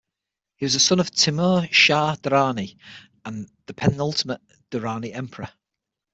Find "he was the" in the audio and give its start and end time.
0.55-0.79